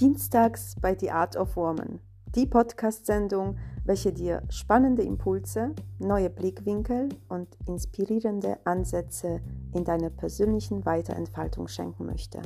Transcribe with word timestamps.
Dienstags 0.00 0.76
bei 0.80 0.96
The 0.98 1.10
Art 1.10 1.36
of 1.36 1.56
Woman, 1.56 2.00
die 2.34 2.46
Podcast-Sendung, 2.46 3.58
welche 3.84 4.14
dir 4.14 4.42
spannende 4.48 5.02
Impulse, 5.02 5.74
neue 5.98 6.30
Blickwinkel 6.30 7.10
und 7.28 7.54
inspirierende 7.66 8.56
Ansätze 8.64 9.42
in 9.74 9.84
deiner 9.84 10.08
persönlichen 10.08 10.86
Weiterentfaltung 10.86 11.68
schenken 11.68 12.06
möchte. 12.06 12.40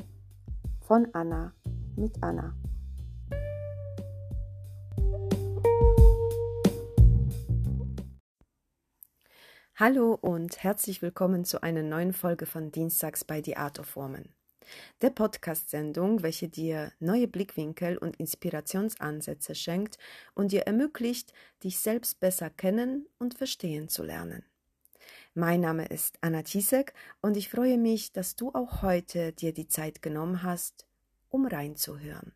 Von 0.80 1.06
Anna 1.12 1.52
mit 1.94 2.20
Anna. 2.24 2.56
Hallo 9.76 10.18
und 10.20 10.60
herzlich 10.64 11.02
willkommen 11.02 11.44
zu 11.44 11.62
einer 11.62 11.84
neuen 11.84 12.12
Folge 12.12 12.46
von 12.46 12.72
Dienstags 12.72 13.22
bei 13.22 13.40
The 13.40 13.56
Art 13.56 13.78
of 13.78 13.94
Woman 13.94 14.24
der 15.02 15.10
Podcast-Sendung, 15.10 16.22
welche 16.22 16.48
dir 16.48 16.92
neue 17.00 17.28
Blickwinkel 17.28 17.96
und 17.98 18.16
Inspirationsansätze 18.16 19.54
schenkt 19.54 19.98
und 20.34 20.52
dir 20.52 20.62
ermöglicht, 20.62 21.32
dich 21.62 21.78
selbst 21.78 22.20
besser 22.20 22.50
kennen 22.50 23.06
und 23.18 23.34
verstehen 23.34 23.88
zu 23.88 24.02
lernen. 24.02 24.44
Mein 25.34 25.60
Name 25.60 25.86
ist 25.86 26.18
Anna 26.20 26.42
Tisek 26.42 26.94
und 27.20 27.36
ich 27.36 27.48
freue 27.48 27.78
mich, 27.78 28.12
dass 28.12 28.36
du 28.36 28.50
auch 28.54 28.82
heute 28.82 29.32
dir 29.32 29.52
die 29.52 29.68
Zeit 29.68 30.00
genommen 30.00 30.42
hast, 30.42 30.86
um 31.28 31.46
reinzuhören. 31.46 32.32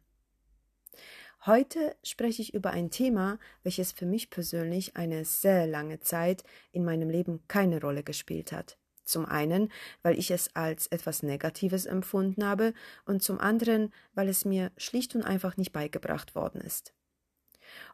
Heute 1.47 1.97
spreche 2.03 2.43
ich 2.43 2.53
über 2.53 2.73
ein 2.73 2.91
Thema, 2.91 3.39
welches 3.63 3.93
für 3.93 4.07
mich 4.07 4.31
persönlich 4.31 4.97
eine 4.97 5.25
sehr 5.25 5.67
lange 5.69 6.01
Zeit 6.01 6.43
in 6.73 6.85
meinem 6.85 7.09
Leben 7.09 7.41
keine 7.47 7.81
Rolle 7.81 8.03
gespielt 8.03 8.51
hat. 8.51 8.77
Zum 9.09 9.25
einen, 9.25 9.73
weil 10.03 10.19
ich 10.19 10.31
es 10.31 10.55
als 10.55 10.87
etwas 10.89 11.23
Negatives 11.23 11.87
empfunden 11.87 12.45
habe 12.45 12.75
und 13.07 13.23
zum 13.23 13.41
anderen, 13.41 13.93
weil 14.15 14.29
es 14.29 14.45
mir 14.45 14.71
schlicht 14.77 15.15
und 15.15 15.23
einfach 15.23 15.57
nicht 15.57 15.73
beigebracht 15.73 16.35
worden 16.35 16.61
ist. 16.61 16.93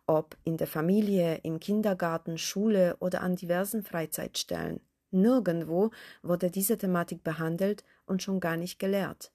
Ob 0.06 0.36
in 0.44 0.56
der 0.56 0.66
Familie, 0.66 1.36
im 1.42 1.60
Kindergarten, 1.60 2.36
Schule 2.36 2.96
oder 2.98 3.22
an 3.22 3.36
diversen 3.36 3.82
Freizeitstellen. 3.82 4.80
Nirgendwo 5.10 5.90
wurde 6.22 6.50
diese 6.50 6.76
Thematik 6.76 7.22
behandelt 7.22 7.84
und 8.06 8.22
schon 8.22 8.40
gar 8.40 8.56
nicht 8.56 8.78
gelehrt. 8.78 9.32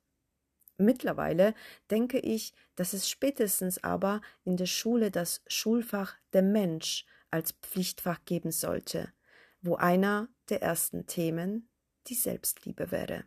Mittlerweile 0.77 1.53
denke 1.91 2.19
ich, 2.19 2.53
dass 2.75 2.93
es 2.93 3.09
spätestens 3.09 3.83
aber 3.83 4.21
in 4.43 4.57
der 4.57 4.65
Schule 4.65 5.11
das 5.11 5.41
Schulfach 5.47 6.15
der 6.33 6.41
Mensch 6.41 7.05
als 7.31 7.53
Pflichtfach 7.61 8.25
geben 8.25 8.51
sollte, 8.51 9.13
wo 9.61 9.75
einer 9.75 10.27
der 10.49 10.61
ersten 10.61 11.05
Themen 11.05 11.68
die 12.09 12.15
Selbstliebe 12.15 12.91
wäre. 12.91 13.23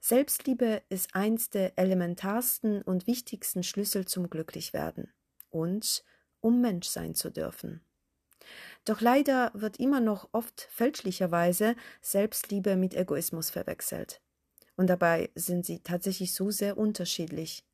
Selbstliebe 0.00 0.82
ist 0.88 1.14
eins 1.14 1.50
der 1.50 1.78
elementarsten 1.78 2.82
und 2.82 3.06
wichtigsten 3.06 3.62
Schlüssel 3.64 4.06
zum 4.06 4.30
Glücklichwerden 4.30 5.12
und 5.50 6.04
um 6.40 6.60
Mensch 6.60 6.86
sein 6.86 7.14
zu 7.14 7.30
dürfen. 7.30 7.80
Doch 8.84 9.00
leider 9.00 9.50
wird 9.54 9.78
immer 9.80 10.00
noch 10.00 10.28
oft 10.30 10.60
fälschlicherweise 10.70 11.74
Selbstliebe 12.02 12.76
mit 12.76 12.94
Egoismus 12.94 13.50
verwechselt. 13.50 14.20
Und 14.76 14.88
dabei 14.88 15.30
sind 15.34 15.66
sie 15.66 15.80
tatsächlich 15.80 16.34
so 16.34 16.50
sehr 16.50 16.78
unterschiedlich. 16.78 17.64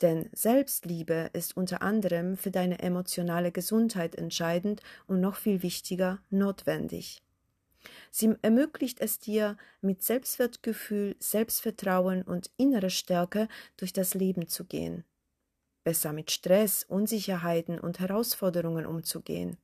Denn 0.00 0.30
Selbstliebe 0.32 1.28
ist 1.32 1.56
unter 1.56 1.82
anderem 1.82 2.36
für 2.36 2.52
deine 2.52 2.78
emotionale 2.78 3.52
Gesundheit 3.52 4.14
entscheidend 4.14 4.80
und 5.06 5.20
noch 5.20 5.36
viel 5.36 5.62
wichtiger 5.62 6.22
notwendig. 6.30 7.22
Sie 8.10 8.34
ermöglicht 8.42 9.00
es 9.00 9.18
dir, 9.18 9.56
mit 9.80 10.02
Selbstwertgefühl, 10.02 11.16
Selbstvertrauen 11.18 12.22
und 12.22 12.50
innerer 12.56 12.90
Stärke 12.90 13.48
durch 13.76 13.92
das 13.92 14.14
Leben 14.14 14.48
zu 14.48 14.64
gehen. 14.64 15.04
Besser 15.84 16.12
mit 16.12 16.30
Stress, 16.30 16.84
Unsicherheiten 16.84 17.78
und 17.78 18.00
Herausforderungen 18.00 18.86
umzugehen. 18.86 19.56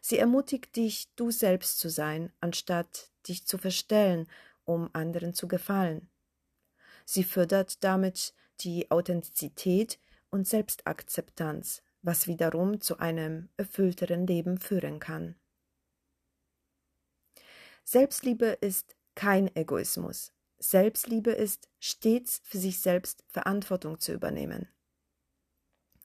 Sie 0.00 0.18
ermutigt 0.18 0.74
dich, 0.76 1.08
du 1.16 1.30
selbst 1.30 1.78
zu 1.78 1.88
sein, 1.88 2.32
anstatt 2.40 3.10
dich 3.28 3.46
zu 3.46 3.58
verstellen, 3.58 4.26
um 4.64 4.90
anderen 4.92 5.34
zu 5.34 5.48
gefallen. 5.48 6.08
Sie 7.04 7.24
fördert 7.24 7.82
damit 7.82 8.34
die 8.60 8.90
Authentizität 8.90 9.98
und 10.30 10.46
Selbstakzeptanz, 10.46 11.82
was 12.02 12.26
wiederum 12.26 12.80
zu 12.80 12.98
einem 12.98 13.48
erfüllteren 13.56 14.26
Leben 14.26 14.58
führen 14.58 15.00
kann. 15.00 15.34
Selbstliebe 17.92 18.46
ist 18.60 18.94
kein 19.16 19.50
Egoismus. 19.56 20.32
Selbstliebe 20.60 21.32
ist, 21.32 21.68
stets 21.80 22.40
für 22.44 22.58
sich 22.58 22.78
selbst 22.78 23.24
Verantwortung 23.26 23.98
zu 23.98 24.12
übernehmen. 24.12 24.68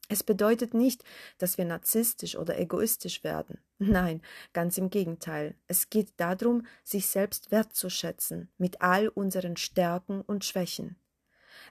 Es 0.08 0.24
bedeutet 0.24 0.74
nicht, 0.74 1.04
dass 1.38 1.60
wir 1.60 1.66
narzisstisch 1.66 2.38
oder 2.38 2.58
egoistisch 2.58 3.24
werden. 3.24 3.60
Nein, 3.78 4.24
ganz 4.52 4.80
im 4.80 4.90
Gegenteil. 4.90 5.54
Es 5.68 5.92
geht 5.92 6.12
darum, 6.18 6.66
sich 6.84 7.06
selbst 7.06 7.52
wertzuschätzen, 7.52 8.50
mit 8.58 8.82
all 8.82 9.08
unseren 9.08 9.56
Stärken 9.56 10.22
und 10.22 10.44
Schwächen. 10.44 10.96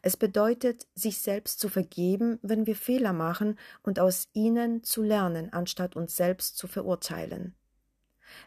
Es 0.00 0.16
bedeutet, 0.16 0.86
sich 0.94 1.18
selbst 1.18 1.58
zu 1.58 1.68
vergeben, 1.68 2.38
wenn 2.40 2.68
wir 2.68 2.76
Fehler 2.76 3.12
machen 3.12 3.58
und 3.82 3.98
aus 3.98 4.28
ihnen 4.32 4.84
zu 4.84 5.02
lernen, 5.02 5.52
anstatt 5.52 5.96
uns 5.96 6.16
selbst 6.16 6.56
zu 6.56 6.68
verurteilen. 6.68 7.56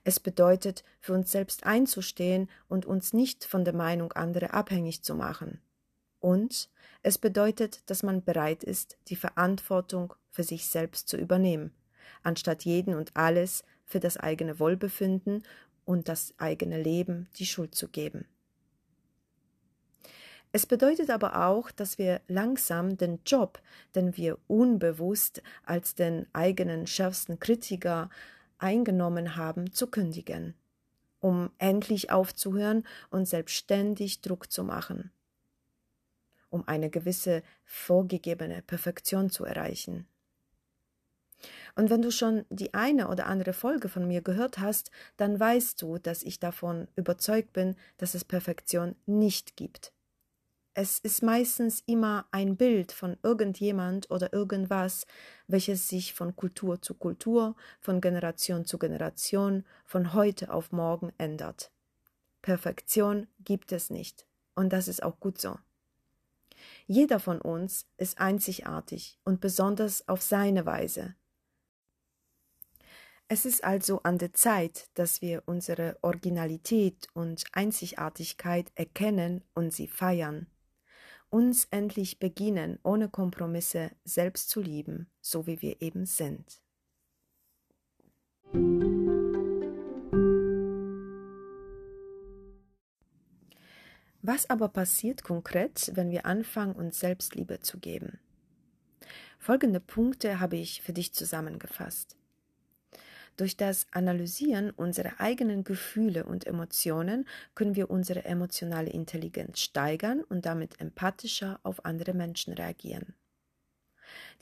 Es 0.03 0.19
bedeutet, 0.19 0.83
für 0.99 1.13
uns 1.13 1.31
selbst 1.31 1.65
einzustehen 1.65 2.49
und 2.67 2.85
uns 2.85 3.13
nicht 3.13 3.45
von 3.45 3.65
der 3.65 3.73
Meinung 3.75 4.11
anderer 4.13 4.53
abhängig 4.53 5.03
zu 5.03 5.15
machen. 5.15 5.61
Und 6.19 6.69
es 7.03 7.17
bedeutet, 7.17 7.89
dass 7.89 8.03
man 8.03 8.23
bereit 8.23 8.63
ist, 8.63 8.97
die 9.07 9.15
Verantwortung 9.15 10.13
für 10.29 10.43
sich 10.43 10.67
selbst 10.67 11.07
zu 11.07 11.17
übernehmen, 11.17 11.71
anstatt 12.23 12.65
jeden 12.65 12.95
und 12.95 13.15
alles 13.15 13.63
für 13.85 13.99
das 13.99 14.17
eigene 14.17 14.59
Wohlbefinden 14.59 15.43
und 15.85 16.09
das 16.09 16.33
eigene 16.37 16.81
Leben 16.81 17.29
die 17.37 17.45
Schuld 17.45 17.75
zu 17.75 17.87
geben. 17.87 18.25
Es 20.51 20.65
bedeutet 20.65 21.09
aber 21.09 21.45
auch, 21.47 21.71
dass 21.71 21.97
wir 21.97 22.21
langsam 22.27 22.97
den 22.97 23.19
Job, 23.25 23.61
den 23.95 24.15
wir 24.17 24.37
unbewusst 24.47 25.43
als 25.63 25.93
den 25.95 26.25
eigenen 26.33 26.87
schärfsten 26.87 27.39
Kritiker 27.39 28.09
eingenommen 28.59 29.35
haben, 29.35 29.71
zu 29.71 29.87
kündigen, 29.87 30.55
um 31.19 31.49
endlich 31.57 32.11
aufzuhören 32.11 32.85
und 33.09 33.27
selbstständig 33.27 34.21
Druck 34.21 34.51
zu 34.51 34.63
machen, 34.63 35.11
um 36.49 36.67
eine 36.67 36.89
gewisse 36.89 37.43
vorgegebene 37.65 38.61
Perfektion 38.61 39.29
zu 39.29 39.45
erreichen. 39.45 40.07
Und 41.75 41.89
wenn 41.89 42.01
du 42.01 42.11
schon 42.11 42.45
die 42.49 42.73
eine 42.73 43.09
oder 43.09 43.27
andere 43.27 43.53
Folge 43.53 43.89
von 43.89 44.07
mir 44.07 44.21
gehört 44.21 44.57
hast, 44.57 44.89
dann 45.17 45.39
weißt 45.39 45.79
du, 45.81 45.99
dass 45.99 46.23
ich 46.23 46.39
davon 46.39 46.87
überzeugt 46.95 47.53
bin, 47.53 47.75
dass 47.97 48.15
es 48.15 48.25
Perfektion 48.25 48.95
nicht 49.05 49.55
gibt. 49.55 49.93
Es 50.79 50.99
ist 50.99 51.23
meistens 51.23 51.81
immer 51.87 52.27
ein 52.29 52.55
Bild 52.55 52.91
von 52.91 53.17
irgendjemand 53.23 54.11
oder 54.11 54.31
irgendwas, 54.31 55.07
welches 55.47 55.87
sich 55.87 56.13
von 56.13 56.35
Kultur 56.35 56.83
zu 56.83 56.93
Kultur, 56.93 57.55
von 57.79 57.99
Generation 57.99 58.63
zu 58.63 58.77
Generation, 58.77 59.65
von 59.85 60.13
heute 60.13 60.53
auf 60.53 60.71
morgen 60.71 61.11
ändert. 61.17 61.71
Perfektion 62.43 63.25
gibt 63.39 63.71
es 63.71 63.89
nicht. 63.89 64.27
Und 64.53 64.71
das 64.71 64.87
ist 64.87 65.01
auch 65.01 65.19
gut 65.19 65.41
so. 65.41 65.57
Jeder 66.85 67.19
von 67.19 67.41
uns 67.41 67.87
ist 67.97 68.19
einzigartig 68.19 69.17
und 69.23 69.41
besonders 69.41 70.07
auf 70.07 70.21
seine 70.21 70.67
Weise. 70.67 71.15
Es 73.27 73.47
ist 73.47 73.63
also 73.63 74.03
an 74.03 74.19
der 74.19 74.33
Zeit, 74.33 74.89
dass 74.93 75.23
wir 75.23 75.41
unsere 75.47 75.97
Originalität 76.03 77.07
und 77.15 77.45
Einzigartigkeit 77.53 78.71
erkennen 78.75 79.43
und 79.55 79.73
sie 79.73 79.87
feiern 79.87 80.45
uns 81.29 81.65
endlich 81.71 82.19
beginnen, 82.19 82.79
ohne 82.83 83.09
Kompromisse 83.09 83.91
selbst 84.03 84.49
zu 84.49 84.61
lieben, 84.61 85.09
so 85.21 85.47
wie 85.47 85.61
wir 85.61 85.81
eben 85.81 86.05
sind. 86.05 86.61
Was 94.21 94.49
aber 94.49 94.67
passiert 94.67 95.23
konkret, 95.23 95.91
wenn 95.95 96.11
wir 96.11 96.25
anfangen, 96.25 96.75
uns 96.75 96.99
Selbstliebe 96.99 97.61
zu 97.61 97.79
geben? 97.79 98.19
Folgende 99.39 99.79
Punkte 99.79 100.39
habe 100.39 100.57
ich 100.57 100.81
für 100.81 100.91
dich 100.91 101.13
zusammengefasst. 101.13 102.17
Durch 103.37 103.55
das 103.55 103.85
Analysieren 103.91 104.71
unserer 104.71 105.19
eigenen 105.19 105.63
Gefühle 105.63 106.25
und 106.25 106.47
Emotionen 106.47 107.27
können 107.53 107.75
wir 107.75 107.91
unsere 107.91 108.25
emotionale 108.25 108.89
Intelligenz 108.89 109.59
steigern 109.59 110.23
und 110.23 110.47
damit 110.47 110.81
empathischer 110.81 111.59
auf 111.61 111.85
andere 111.85 112.13
Menschen 112.13 112.53
reagieren. 112.53 113.13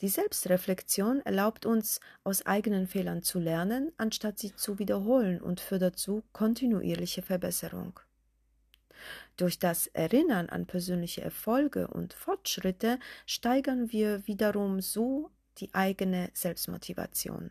Die 0.00 0.08
Selbstreflexion 0.08 1.20
erlaubt 1.20 1.66
uns, 1.66 2.00
aus 2.24 2.46
eigenen 2.46 2.86
Fehlern 2.86 3.22
zu 3.22 3.38
lernen, 3.38 3.92
anstatt 3.98 4.38
sie 4.38 4.54
zu 4.54 4.78
wiederholen 4.78 5.42
und 5.42 5.60
fördert 5.60 5.98
so 5.98 6.22
kontinuierliche 6.32 7.20
Verbesserung. 7.20 8.00
Durch 9.36 9.58
das 9.58 9.88
Erinnern 9.88 10.48
an 10.48 10.64
persönliche 10.64 11.20
Erfolge 11.20 11.88
und 11.88 12.14
Fortschritte 12.14 12.98
steigern 13.26 13.92
wir 13.92 14.26
wiederum 14.26 14.80
so 14.80 15.30
die 15.58 15.74
eigene 15.74 16.30
Selbstmotivation. 16.32 17.50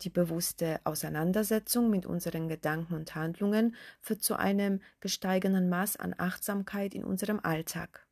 Die 0.00 0.10
bewusste 0.10 0.80
Auseinandersetzung 0.84 1.90
mit 1.90 2.06
unseren 2.06 2.48
Gedanken 2.48 2.94
und 2.94 3.14
Handlungen 3.14 3.76
führt 4.00 4.22
zu 4.22 4.36
einem 4.36 4.80
gesteigenden 5.00 5.68
Maß 5.68 5.96
an 5.96 6.14
Achtsamkeit 6.18 6.94
in 6.94 7.04
unserem 7.04 7.38
Alltag. 7.40 8.08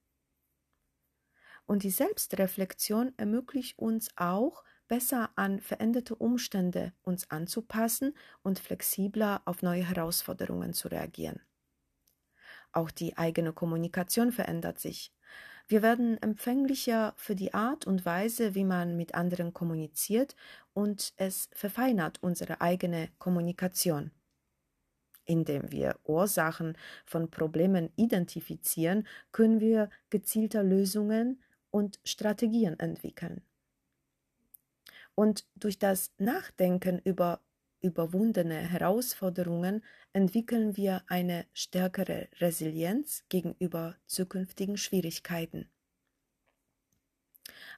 Und 1.67 1.82
die 1.82 1.91
Selbstreflexion 1.91 3.12
ermöglicht 3.17 3.79
uns 3.79 4.11
auch, 4.17 4.65
besser 4.88 5.31
an 5.37 5.61
veränderte 5.61 6.17
Umstände 6.17 6.93
uns 7.03 7.31
anzupassen 7.31 8.12
und 8.43 8.59
flexibler 8.59 9.41
auf 9.44 9.62
neue 9.62 9.88
Herausforderungen 9.88 10.73
zu 10.73 10.88
reagieren. 10.88 11.41
Auch 12.73 12.91
die 12.91 13.17
eigene 13.17 13.53
Kommunikation 13.53 14.33
verändert 14.33 14.81
sich. 14.81 15.12
Wir 15.71 15.83
werden 15.83 16.21
empfänglicher 16.21 17.15
für 17.17 17.37
die 17.37 17.55
Art 17.55 17.87
und 17.87 18.05
Weise, 18.05 18.57
wie 18.57 18.65
man 18.65 18.97
mit 18.97 19.15
anderen 19.15 19.55
kommuniziert 19.55 20.35
und 20.75 21.13
es 21.17 21.49
verfeinert 21.53 22.19
unsere 22.23 22.61
eigene 22.61 23.09
Kommunikation. 23.21 24.11
Indem 25.27 25.71
wir 25.71 25.97
Ursachen 26.03 26.77
von 27.07 27.31
Problemen 27.31 27.93
identifizieren, 27.95 29.07
können 29.31 29.61
wir 29.61 29.91
gezielter 30.11 30.65
Lösungen 30.65 31.41
und 31.71 32.01
Strategien 32.03 32.77
entwickeln. 32.81 33.41
Und 35.15 35.47
durch 35.55 35.79
das 35.79 36.11
Nachdenken 36.19 36.99
über 37.05 37.43
überwundene 37.81 38.56
Herausforderungen 38.56 39.85
entwickeln 40.12 40.77
wir 40.77 41.03
eine 41.06 41.47
stärkere 41.53 42.29
Resilienz 42.38 43.25
gegenüber 43.29 43.97
zukünftigen 44.06 44.77
Schwierigkeiten. 44.77 45.69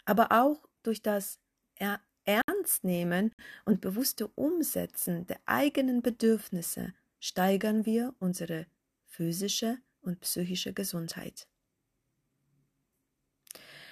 Aber 0.05 0.33
auch 0.33 0.69
durch 0.83 1.03
das 1.03 1.39
er 1.77 2.01
Ernstnehmen 2.25 3.33
und 3.65 3.81
bewusste 3.81 4.29
Umsetzen 4.29 5.27
der 5.27 5.41
eigenen 5.47 6.03
Bedürfnisse 6.03 6.95
steigern 7.19 7.85
wir 7.85 8.15
unsere 8.19 8.67
physische 9.07 9.79
und 10.01 10.21
psychische 10.21 10.73
Gesundheit. 10.73 11.49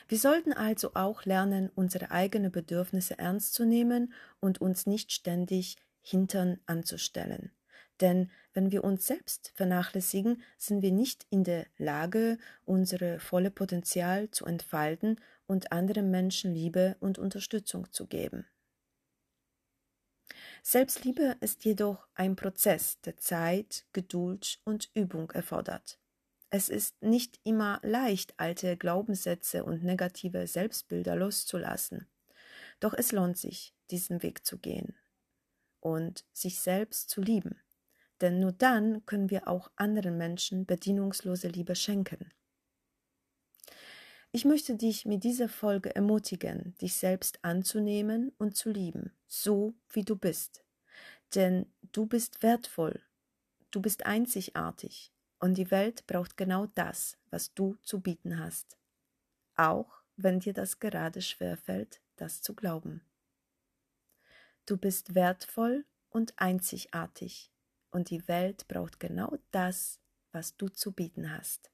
Wir 0.08 0.18
sollten 0.18 0.52
also 0.52 0.94
auch 0.94 1.24
lernen, 1.24 1.70
unsere 1.74 2.10
eigenen 2.10 2.50
Bedürfnisse 2.50 3.16
ernst 3.18 3.54
zu 3.54 3.64
nehmen 3.64 4.12
und 4.40 4.60
uns 4.60 4.86
nicht 4.86 5.12
ständig 5.12 5.76
hintern 6.02 6.60
anzustellen. 6.66 7.52
Denn 8.00 8.30
wenn 8.52 8.72
wir 8.72 8.82
uns 8.82 9.06
selbst 9.06 9.52
vernachlässigen, 9.54 10.42
sind 10.56 10.82
wir 10.82 10.92
nicht 10.92 11.26
in 11.30 11.44
der 11.44 11.66
Lage, 11.76 12.38
unsere 12.64 13.20
volle 13.20 13.50
Potenzial 13.50 14.30
zu 14.30 14.46
entfalten 14.46 15.20
und 15.46 15.72
anderen 15.72 16.10
Menschen 16.10 16.54
Liebe 16.54 16.96
und 17.00 17.18
Unterstützung 17.18 17.92
zu 17.92 18.06
geben. 18.06 18.46
Selbstliebe 20.62 21.36
ist 21.40 21.64
jedoch 21.64 22.06
ein 22.14 22.36
Prozess, 22.36 23.00
der 23.02 23.16
Zeit, 23.16 23.86
Geduld 23.92 24.60
und 24.64 24.90
Übung 24.94 25.30
erfordert. 25.30 25.98
Es 26.50 26.68
ist 26.68 27.00
nicht 27.02 27.38
immer 27.44 27.80
leicht, 27.82 28.34
alte 28.38 28.76
Glaubenssätze 28.76 29.64
und 29.64 29.84
negative 29.84 30.46
Selbstbilder 30.46 31.16
loszulassen. 31.16 32.08
Doch 32.80 32.94
es 32.94 33.12
lohnt 33.12 33.38
sich, 33.38 33.74
diesen 33.90 34.22
Weg 34.22 34.44
zu 34.44 34.58
gehen 34.58 34.99
und 35.80 36.24
sich 36.32 36.60
selbst 36.60 37.10
zu 37.10 37.20
lieben. 37.20 37.60
Denn 38.20 38.38
nur 38.38 38.52
dann 38.52 39.04
können 39.06 39.30
wir 39.30 39.48
auch 39.48 39.70
anderen 39.76 40.16
Menschen 40.16 40.66
bedingungslose 40.66 41.48
Liebe 41.48 41.74
schenken. 41.74 42.30
Ich 44.32 44.44
möchte 44.44 44.76
dich 44.76 45.06
mit 45.06 45.24
dieser 45.24 45.48
Folge 45.48 45.94
ermutigen, 45.96 46.76
dich 46.80 46.94
selbst 46.94 47.40
anzunehmen 47.42 48.32
und 48.38 48.56
zu 48.56 48.70
lieben, 48.70 49.12
so 49.26 49.74
wie 49.88 50.04
du 50.04 50.14
bist. 50.14 50.62
Denn 51.34 51.66
du 51.90 52.06
bist 52.06 52.42
wertvoll, 52.42 53.00
du 53.72 53.80
bist 53.80 54.06
einzigartig 54.06 55.12
und 55.40 55.54
die 55.54 55.70
Welt 55.72 56.06
braucht 56.06 56.36
genau 56.36 56.66
das, 56.74 57.18
was 57.30 57.54
du 57.54 57.76
zu 57.82 58.00
bieten 58.00 58.38
hast. 58.38 58.78
Auch 59.56 60.02
wenn 60.16 60.38
dir 60.38 60.52
das 60.52 60.78
gerade 60.78 61.22
schwerfällt, 61.22 62.00
das 62.16 62.40
zu 62.42 62.54
glauben. 62.54 63.00
Du 64.66 64.76
bist 64.76 65.14
wertvoll 65.14 65.84
und 66.10 66.34
einzigartig 66.38 67.50
und 67.90 68.10
die 68.10 68.26
Welt 68.28 68.68
braucht 68.68 69.00
genau 69.00 69.36
das, 69.50 70.00
was 70.32 70.56
du 70.56 70.68
zu 70.68 70.92
bieten 70.92 71.36
hast. 71.36 71.70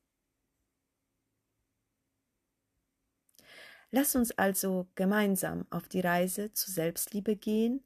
Lass 3.90 4.16
uns 4.16 4.32
also 4.32 4.88
gemeinsam 4.94 5.66
auf 5.70 5.88
die 5.88 6.00
Reise 6.00 6.52
zur 6.52 6.74
Selbstliebe 6.74 7.36
gehen 7.36 7.84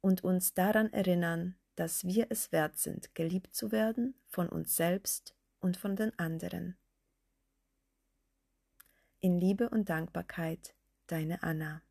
und 0.00 0.22
uns 0.22 0.54
daran 0.54 0.92
erinnern, 0.92 1.56
dass 1.74 2.04
wir 2.04 2.26
es 2.30 2.52
wert 2.52 2.78
sind, 2.78 3.14
geliebt 3.14 3.54
zu 3.54 3.72
werden 3.72 4.14
von 4.28 4.48
uns 4.48 4.76
selbst 4.76 5.34
und 5.60 5.76
von 5.76 5.96
den 5.96 6.16
anderen. 6.18 6.76
In 9.20 9.38
Liebe 9.38 9.68
und 9.68 9.88
Dankbarkeit, 9.88 10.74
deine 11.06 11.42
Anna. 11.42 11.82